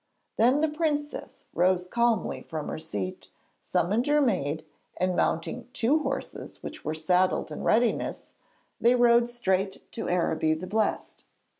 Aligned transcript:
Then 0.37 0.61
the 0.61 0.67
princess 0.67 1.45
rose 1.53 1.87
calmly 1.87 2.41
from 2.41 2.69
her 2.69 2.79
seat, 2.79 3.29
summoned 3.59 4.07
her 4.07 4.19
maid, 4.19 4.65
and 4.97 5.15
mounting 5.15 5.69
two 5.73 5.99
horses 6.01 6.63
which 6.63 6.83
were 6.83 6.95
saddled 6.95 7.51
in 7.51 7.63
readiness, 7.63 8.33
they 8.79 8.95
rode 8.95 9.29
straight 9.29 9.91
to 9.91 10.09
Araby 10.09 10.55
the 10.55 10.65
Blest. 10.65 11.23